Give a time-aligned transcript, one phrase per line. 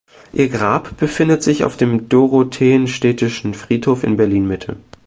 [0.33, 4.77] Ihr Grab befindet sich auf dem Dorotheenstädtischen Friedhof in Berlin-Mitte.